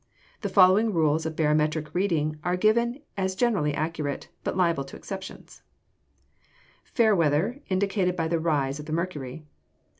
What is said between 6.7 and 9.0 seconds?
Fair weather indicated by the rise of the